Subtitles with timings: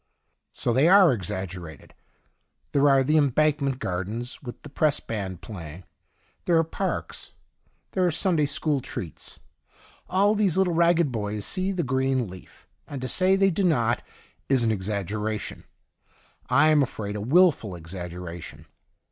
[0.51, 1.91] So they are exag gerated:
[2.71, 5.83] there are the Embank ment Gardens with the Press Band playing;
[6.45, 7.33] there are parks;
[7.91, 9.39] there are Sunday school treats.
[10.09, 14.01] All these little ragged boys see the green leaf, and to say they do not
[14.49, 15.65] is an exaggeration—
[16.49, 18.65] I am afraid a wilful exaggeration.